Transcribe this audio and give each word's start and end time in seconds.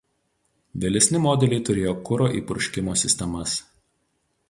Vėlesni 0.85 1.21
modeliai 1.27 1.63
turėjo 1.69 1.95
kuro 2.09 2.33
įpurškimo 2.43 2.99
sistemas. 3.07 3.59